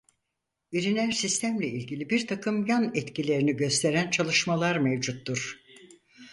[0.71, 5.57] Üriner sistemle ilgili bir takım yan etkilerini gösteren çalışmalar mevcuttur.